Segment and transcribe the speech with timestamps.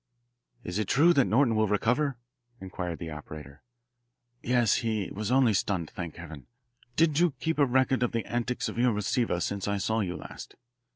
[0.63, 2.17] "Is it true that Norton will recover?"
[2.59, 3.61] inquired the operator.
[4.41, 4.77] "Yes.
[4.77, 6.47] He was only stunned, thank Heaven!
[6.95, 10.17] Did you keep a record of the antics of your receiver since I saw you
[10.17, 10.55] last?"